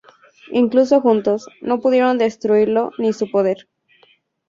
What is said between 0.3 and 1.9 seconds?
Incluso juntos, no